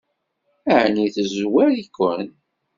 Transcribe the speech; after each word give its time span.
Ɛni 0.79 1.05
tezwar-iken? 1.15 2.27